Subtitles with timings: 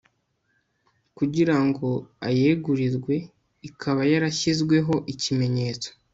[1.17, 1.87] kugira ngo
[2.27, 3.13] ayegurirwe
[3.69, 5.89] ikaba yarashyizweho ikimenyetso